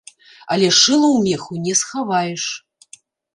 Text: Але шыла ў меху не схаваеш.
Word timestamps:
Але 0.53 0.69
шыла 0.79 1.09
ў 1.09 1.19
меху 1.27 1.59
не 1.67 1.73
схаваеш. 1.83 2.43